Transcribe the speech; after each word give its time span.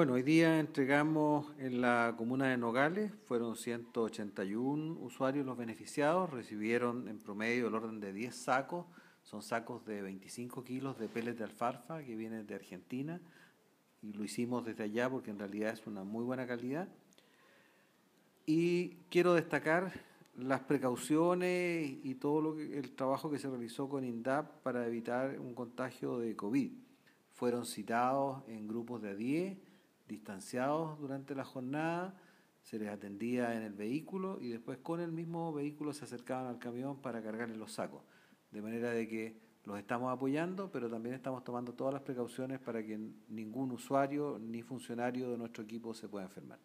Bueno, 0.00 0.14
hoy 0.14 0.22
día 0.22 0.58
entregamos 0.58 1.52
en 1.58 1.82
la 1.82 2.14
comuna 2.16 2.48
de 2.48 2.56
Nogales, 2.56 3.12
fueron 3.26 3.54
181 3.54 4.98
usuarios 4.98 5.44
los 5.44 5.58
beneficiados, 5.58 6.30
recibieron 6.30 7.06
en 7.06 7.18
promedio 7.18 7.68
el 7.68 7.74
orden 7.74 8.00
de 8.00 8.14
10 8.14 8.34
sacos, 8.34 8.86
son 9.22 9.42
sacos 9.42 9.84
de 9.84 10.00
25 10.00 10.64
kilos 10.64 10.98
de 10.98 11.06
pellets 11.06 11.36
de 11.36 11.44
alfalfa 11.44 12.02
que 12.02 12.16
vienen 12.16 12.46
de 12.46 12.54
Argentina 12.54 13.20
y 14.00 14.14
lo 14.14 14.24
hicimos 14.24 14.64
desde 14.64 14.84
allá 14.84 15.10
porque 15.10 15.32
en 15.32 15.38
realidad 15.38 15.74
es 15.74 15.86
una 15.86 16.02
muy 16.02 16.24
buena 16.24 16.46
calidad. 16.46 16.88
Y 18.46 18.96
quiero 19.10 19.34
destacar 19.34 19.92
las 20.34 20.60
precauciones 20.60 21.98
y 22.02 22.14
todo 22.14 22.40
lo 22.40 22.56
que, 22.56 22.78
el 22.78 22.92
trabajo 22.92 23.30
que 23.30 23.38
se 23.38 23.50
realizó 23.50 23.86
con 23.90 24.06
INDAP 24.06 24.62
para 24.62 24.86
evitar 24.86 25.38
un 25.38 25.54
contagio 25.54 26.18
de 26.18 26.34
COVID. 26.36 26.72
Fueron 27.34 27.66
citados 27.66 28.42
en 28.48 28.66
grupos 28.66 29.02
de 29.02 29.14
10 29.14 29.69
distanciados 30.10 30.98
durante 30.98 31.34
la 31.34 31.44
jornada, 31.44 32.14
se 32.62 32.78
les 32.78 32.88
atendía 32.88 33.56
en 33.56 33.62
el 33.62 33.72
vehículo 33.72 34.38
y 34.40 34.48
después 34.48 34.78
con 34.78 35.00
el 35.00 35.12
mismo 35.12 35.52
vehículo 35.52 35.92
se 35.92 36.04
acercaban 36.04 36.46
al 36.46 36.58
camión 36.58 37.00
para 37.00 37.22
cargarles 37.22 37.56
los 37.56 37.72
sacos. 37.72 38.02
De 38.50 38.60
manera 38.60 38.90
de 38.90 39.08
que 39.08 39.40
los 39.64 39.78
estamos 39.78 40.12
apoyando, 40.12 40.70
pero 40.70 40.90
también 40.90 41.14
estamos 41.14 41.44
tomando 41.44 41.72
todas 41.74 41.94
las 41.94 42.02
precauciones 42.02 42.58
para 42.58 42.84
que 42.84 42.98
ningún 43.28 43.72
usuario 43.72 44.38
ni 44.38 44.62
funcionario 44.62 45.30
de 45.30 45.38
nuestro 45.38 45.64
equipo 45.64 45.94
se 45.94 46.08
pueda 46.08 46.24
enfermar. 46.24 46.58